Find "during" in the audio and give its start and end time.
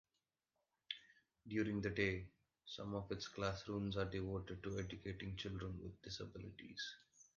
1.47-1.79